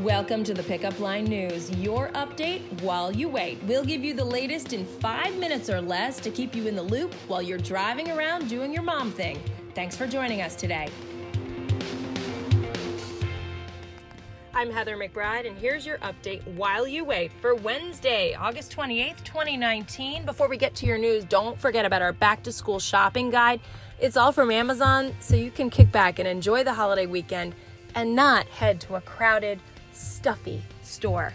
Welcome 0.00 0.44
to 0.44 0.54
the 0.54 0.62
Pickup 0.62 0.98
Line 0.98 1.24
News, 1.24 1.70
your 1.72 2.08
update 2.14 2.62
while 2.80 3.12
you 3.12 3.28
wait. 3.28 3.62
We'll 3.64 3.84
give 3.84 4.02
you 4.02 4.14
the 4.14 4.24
latest 4.24 4.72
in 4.72 4.86
five 4.86 5.36
minutes 5.36 5.68
or 5.68 5.82
less 5.82 6.18
to 6.20 6.30
keep 6.30 6.54
you 6.54 6.66
in 6.66 6.74
the 6.74 6.82
loop 6.82 7.12
while 7.28 7.42
you're 7.42 7.58
driving 7.58 8.10
around 8.10 8.48
doing 8.48 8.72
your 8.72 8.82
mom 8.82 9.12
thing. 9.12 9.38
Thanks 9.74 9.96
for 9.96 10.06
joining 10.06 10.40
us 10.40 10.54
today. 10.54 10.88
I'm 14.54 14.70
Heather 14.70 14.96
McBride, 14.96 15.46
and 15.46 15.58
here's 15.58 15.84
your 15.84 15.98
update 15.98 16.46
while 16.54 16.88
you 16.88 17.04
wait 17.04 17.30
for 17.38 17.54
Wednesday, 17.54 18.34
August 18.34 18.74
28th, 18.74 19.22
2019. 19.24 20.24
Before 20.24 20.48
we 20.48 20.56
get 20.56 20.74
to 20.76 20.86
your 20.86 20.96
news, 20.96 21.24
don't 21.24 21.58
forget 21.58 21.84
about 21.84 22.00
our 22.00 22.14
back 22.14 22.42
to 22.44 22.52
school 22.52 22.78
shopping 22.78 23.28
guide. 23.28 23.60
It's 23.98 24.16
all 24.16 24.32
from 24.32 24.50
Amazon, 24.50 25.14
so 25.20 25.36
you 25.36 25.50
can 25.50 25.68
kick 25.68 25.92
back 25.92 26.18
and 26.18 26.26
enjoy 26.26 26.64
the 26.64 26.72
holiday 26.72 27.04
weekend 27.04 27.54
and 27.94 28.14
not 28.14 28.46
head 28.46 28.80
to 28.80 28.94
a 28.94 29.00
crowded, 29.00 29.60
stuffy 29.92 30.62
store. 30.82 31.32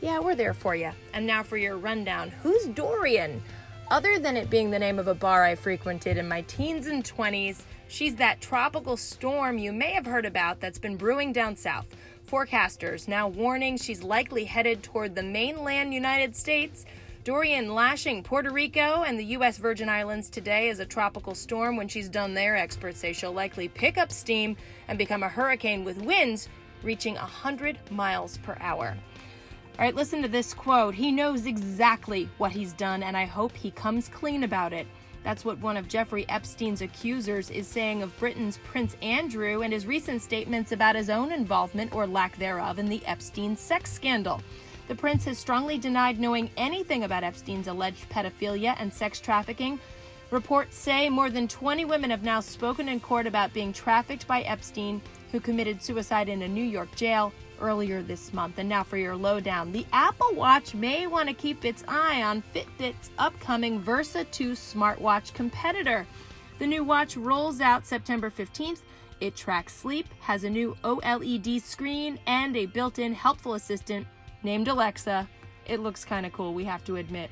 Yeah, 0.00 0.18
we're 0.18 0.34
there 0.34 0.54
for 0.54 0.74
you. 0.74 0.92
And 1.12 1.26
now 1.26 1.42
for 1.42 1.56
your 1.56 1.76
rundown. 1.76 2.30
Who's 2.42 2.66
Dorian? 2.66 3.42
Other 3.90 4.18
than 4.18 4.36
it 4.36 4.48
being 4.48 4.70
the 4.70 4.78
name 4.78 4.98
of 4.98 5.08
a 5.08 5.14
bar 5.14 5.44
I 5.44 5.56
frequented 5.56 6.16
in 6.16 6.28
my 6.28 6.42
teens 6.42 6.86
and 6.86 7.04
20s, 7.04 7.62
she's 7.88 8.14
that 8.16 8.40
tropical 8.40 8.96
storm 8.96 9.58
you 9.58 9.72
may 9.72 9.90
have 9.90 10.06
heard 10.06 10.24
about 10.24 10.60
that's 10.60 10.78
been 10.78 10.96
brewing 10.96 11.32
down 11.32 11.56
south. 11.56 11.86
Forecasters 12.30 13.08
now 13.08 13.26
warning 13.26 13.76
she's 13.76 14.02
likely 14.02 14.44
headed 14.44 14.82
toward 14.82 15.14
the 15.14 15.22
mainland 15.22 15.92
United 15.92 16.36
States. 16.36 16.86
Dorian 17.24 17.74
lashing 17.74 18.22
Puerto 18.22 18.50
Rico 18.50 19.02
and 19.02 19.18
the 19.18 19.24
U.S. 19.24 19.58
Virgin 19.58 19.88
Islands 19.88 20.30
today 20.30 20.70
as 20.70 20.78
a 20.78 20.86
tropical 20.86 21.34
storm. 21.34 21.76
When 21.76 21.88
she's 21.88 22.08
done 22.08 22.32
there, 22.32 22.56
experts 22.56 23.00
say 23.00 23.12
she'll 23.12 23.32
likely 23.32 23.68
pick 23.68 23.98
up 23.98 24.10
steam 24.10 24.56
and 24.88 24.96
become 24.96 25.22
a 25.22 25.28
hurricane 25.28 25.84
with 25.84 26.00
winds 26.00 26.48
reaching 26.82 27.14
100 27.14 27.78
miles 27.90 28.38
per 28.38 28.56
hour. 28.60 28.96
All 29.78 29.84
right, 29.84 29.94
listen 29.94 30.22
to 30.22 30.28
this 30.28 30.52
quote. 30.52 30.94
He 30.94 31.10
knows 31.10 31.46
exactly 31.46 32.28
what 32.38 32.52
he's 32.52 32.72
done, 32.74 33.02
and 33.02 33.16
I 33.16 33.24
hope 33.24 33.56
he 33.56 33.70
comes 33.70 34.08
clean 34.08 34.44
about 34.44 34.72
it. 34.72 34.86
That's 35.22 35.44
what 35.44 35.58
one 35.58 35.76
of 35.76 35.88
Jeffrey 35.88 36.26
Epstein's 36.28 36.82
accusers 36.82 37.50
is 37.50 37.66
saying 37.66 38.02
of 38.02 38.18
Britain's 38.18 38.58
Prince 38.58 38.96
Andrew 39.02 39.62
and 39.62 39.72
his 39.72 39.86
recent 39.86 40.22
statements 40.22 40.72
about 40.72 40.96
his 40.96 41.10
own 41.10 41.30
involvement 41.30 41.94
or 41.94 42.06
lack 42.06 42.36
thereof 42.36 42.78
in 42.78 42.88
the 42.88 43.04
Epstein 43.06 43.56
sex 43.56 43.92
scandal. 43.92 44.40
The 44.88 44.94
prince 44.94 45.24
has 45.26 45.38
strongly 45.38 45.78
denied 45.78 46.18
knowing 46.18 46.50
anything 46.56 47.04
about 47.04 47.22
Epstein's 47.22 47.68
alleged 47.68 48.08
pedophilia 48.08 48.74
and 48.78 48.92
sex 48.92 49.20
trafficking. 49.20 49.78
Reports 50.30 50.76
say 50.76 51.08
more 51.08 51.28
than 51.28 51.48
20 51.48 51.84
women 51.86 52.10
have 52.10 52.22
now 52.22 52.38
spoken 52.38 52.88
in 52.88 53.00
court 53.00 53.26
about 53.26 53.52
being 53.52 53.72
trafficked 53.72 54.28
by 54.28 54.42
Epstein, 54.42 55.02
who 55.32 55.40
committed 55.40 55.82
suicide 55.82 56.28
in 56.28 56.42
a 56.42 56.48
New 56.48 56.62
York 56.62 56.94
jail 56.94 57.32
earlier 57.60 58.00
this 58.00 58.32
month. 58.32 58.58
And 58.58 58.68
now 58.68 58.84
for 58.84 58.96
your 58.96 59.16
lowdown. 59.16 59.72
The 59.72 59.84
Apple 59.92 60.32
Watch 60.34 60.72
may 60.72 61.08
want 61.08 61.28
to 61.28 61.34
keep 61.34 61.64
its 61.64 61.82
eye 61.88 62.22
on 62.22 62.44
Fitbit's 62.54 63.10
upcoming 63.18 63.80
Versa 63.80 64.22
2 64.24 64.52
smartwatch 64.52 65.34
competitor. 65.34 66.06
The 66.60 66.66
new 66.66 66.84
watch 66.84 67.16
rolls 67.16 67.60
out 67.60 67.84
September 67.84 68.30
15th. 68.30 68.82
It 69.20 69.34
tracks 69.34 69.74
sleep, 69.74 70.06
has 70.20 70.44
a 70.44 70.50
new 70.50 70.76
OLED 70.84 71.60
screen, 71.60 72.20
and 72.26 72.56
a 72.56 72.66
built 72.66 73.00
in 73.00 73.14
helpful 73.14 73.54
assistant 73.54 74.06
named 74.44 74.68
Alexa. 74.68 75.28
It 75.66 75.80
looks 75.80 76.04
kind 76.04 76.24
of 76.24 76.32
cool, 76.32 76.54
we 76.54 76.64
have 76.64 76.84
to 76.84 76.96
admit. 76.96 77.30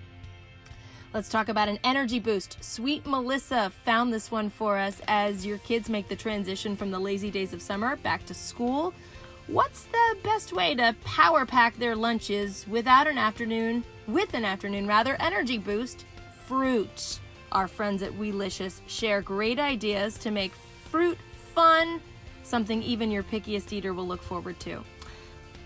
Let's 1.14 1.30
talk 1.30 1.48
about 1.48 1.70
an 1.70 1.78
energy 1.84 2.18
boost. 2.18 2.62
Sweet 2.62 3.06
Melissa 3.06 3.72
found 3.86 4.12
this 4.12 4.30
one 4.30 4.50
for 4.50 4.76
us 4.76 5.00
as 5.08 5.46
your 5.46 5.56
kids 5.58 5.88
make 5.88 6.06
the 6.06 6.14
transition 6.14 6.76
from 6.76 6.90
the 6.90 6.98
lazy 6.98 7.30
days 7.30 7.54
of 7.54 7.62
summer 7.62 7.96
back 7.96 8.26
to 8.26 8.34
school. 8.34 8.92
What's 9.46 9.84
the 9.84 10.18
best 10.22 10.52
way 10.52 10.74
to 10.74 10.94
power 11.04 11.46
pack 11.46 11.78
their 11.78 11.96
lunches 11.96 12.66
without 12.68 13.06
an 13.06 13.16
afternoon, 13.16 13.84
with 14.06 14.34
an 14.34 14.44
afternoon 14.44 14.86
rather, 14.86 15.16
energy 15.18 15.56
boost? 15.56 16.04
Fruit. 16.44 17.20
Our 17.52 17.68
friends 17.68 18.02
at 18.02 18.12
Weelicious 18.12 18.82
share 18.86 19.22
great 19.22 19.58
ideas 19.58 20.18
to 20.18 20.30
make 20.30 20.52
fruit 20.90 21.16
fun, 21.54 22.02
something 22.42 22.82
even 22.82 23.10
your 23.10 23.22
pickiest 23.22 23.72
eater 23.72 23.94
will 23.94 24.06
look 24.06 24.22
forward 24.22 24.60
to. 24.60 24.84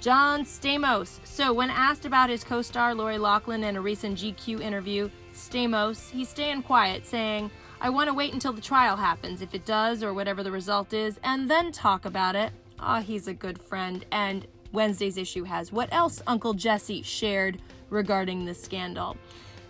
John 0.02 0.44
Stamos. 0.44 1.20
So, 1.22 1.52
when 1.52 1.70
asked 1.70 2.06
about 2.06 2.28
his 2.28 2.42
co 2.42 2.60
star 2.60 2.92
Lori 2.92 3.18
Loughlin 3.18 3.62
in 3.62 3.76
a 3.76 3.80
recent 3.80 4.18
GQ 4.18 4.60
interview, 4.60 5.08
Stamos, 5.32 6.10
he's 6.10 6.28
staying 6.28 6.64
quiet, 6.64 7.06
saying, 7.06 7.52
I 7.80 7.88
want 7.88 8.08
to 8.08 8.14
wait 8.14 8.32
until 8.32 8.52
the 8.52 8.60
trial 8.60 8.96
happens, 8.96 9.42
if 9.42 9.54
it 9.54 9.64
does, 9.64 10.02
or 10.02 10.12
whatever 10.12 10.42
the 10.42 10.50
result 10.50 10.92
is, 10.92 11.20
and 11.22 11.48
then 11.48 11.70
talk 11.70 12.04
about 12.04 12.34
it. 12.34 12.50
Ah, 12.80 12.98
oh, 12.98 13.00
he's 13.00 13.28
a 13.28 13.32
good 13.32 13.62
friend. 13.62 14.04
And 14.10 14.44
Wednesday's 14.72 15.16
issue 15.16 15.44
has 15.44 15.70
what 15.70 15.92
else 15.92 16.20
Uncle 16.26 16.54
Jesse 16.54 17.02
shared 17.02 17.62
regarding 17.88 18.44
the 18.44 18.54
scandal. 18.54 19.16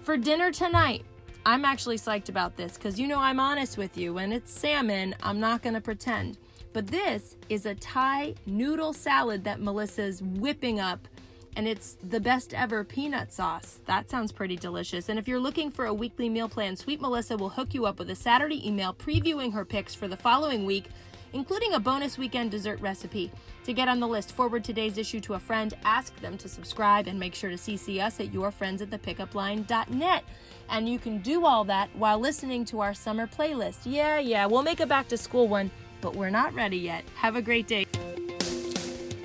For 0.00 0.16
dinner 0.16 0.50
tonight, 0.50 1.04
I'm 1.44 1.66
actually 1.66 1.98
psyched 1.98 2.30
about 2.30 2.56
this 2.56 2.78
because 2.78 2.98
you 2.98 3.06
know 3.06 3.18
I'm 3.18 3.38
honest 3.38 3.76
with 3.76 3.98
you. 3.98 4.14
When 4.14 4.32
it's 4.32 4.50
salmon, 4.50 5.14
I'm 5.22 5.40
not 5.40 5.60
going 5.60 5.74
to 5.74 5.82
pretend. 5.82 6.38
But 6.72 6.86
this 6.86 7.36
is 7.48 7.66
a 7.66 7.74
Thai 7.74 8.34
noodle 8.46 8.92
salad 8.92 9.44
that 9.44 9.60
Melissa's 9.60 10.22
whipping 10.22 10.80
up, 10.80 11.06
and 11.54 11.68
it's 11.68 11.98
the 12.02 12.20
best 12.20 12.54
ever 12.54 12.82
peanut 12.82 13.32
sauce. 13.32 13.80
That 13.86 14.08
sounds 14.08 14.32
pretty 14.32 14.56
delicious. 14.56 15.08
And 15.08 15.18
if 15.18 15.28
you're 15.28 15.40
looking 15.40 15.70
for 15.70 15.84
a 15.84 15.94
weekly 15.94 16.28
meal 16.28 16.48
plan, 16.48 16.76
Sweet 16.76 17.00
Melissa 17.00 17.36
will 17.36 17.50
hook 17.50 17.74
you 17.74 17.84
up 17.84 17.98
with 17.98 18.08
a 18.10 18.14
Saturday 18.14 18.66
email 18.66 18.94
previewing 18.94 19.52
her 19.52 19.64
picks 19.64 19.94
for 19.94 20.08
the 20.08 20.16
following 20.16 20.64
week 20.64 20.88
including 21.32 21.74
a 21.74 21.80
bonus 21.80 22.18
weekend 22.18 22.50
dessert 22.50 22.80
recipe. 22.80 23.30
To 23.64 23.72
get 23.72 23.88
on 23.88 24.00
the 24.00 24.08
list, 24.08 24.32
forward 24.32 24.64
today's 24.64 24.98
issue 24.98 25.20
to 25.20 25.34
a 25.34 25.38
friend, 25.38 25.72
ask 25.84 26.14
them 26.20 26.36
to 26.38 26.48
subscribe, 26.48 27.06
and 27.06 27.18
make 27.18 27.34
sure 27.34 27.50
to 27.50 27.56
CC 27.56 28.02
us 28.02 28.20
at 28.20 28.32
yourfriends 28.32 28.82
at 28.82 28.90
thepickupline.net. 28.90 30.24
And 30.68 30.88
you 30.88 30.98
can 30.98 31.18
do 31.18 31.44
all 31.44 31.64
that 31.64 31.88
while 31.94 32.18
listening 32.18 32.64
to 32.66 32.80
our 32.80 32.94
summer 32.94 33.26
playlist. 33.26 33.80
Yeah, 33.84 34.18
yeah, 34.18 34.46
we'll 34.46 34.62
make 34.62 34.80
a 34.80 34.86
back 34.86 35.08
to 35.08 35.16
school 35.16 35.48
one, 35.48 35.70
but 36.02 36.14
we're 36.14 36.28
not 36.28 36.52
ready 36.52 36.76
yet. 36.76 37.04
Have 37.14 37.36
a 37.36 37.42
great 37.42 37.66
day. 37.66 37.86